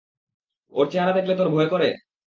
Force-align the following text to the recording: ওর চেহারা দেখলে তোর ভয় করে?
ওর 0.73 0.85
চেহারা 0.91 1.13
দেখলে 1.17 1.33
তোর 1.35 1.47
ভয় 1.49 1.69
করে? 1.73 1.87